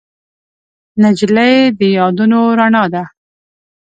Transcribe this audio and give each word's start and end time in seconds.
نجلۍ 1.01 1.55
د 1.77 1.79
یادونو 1.97 2.39
رڼا 2.59 2.83
ده. 2.93 3.03